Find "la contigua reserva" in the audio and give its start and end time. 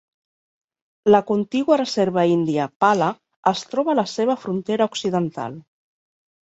1.15-2.25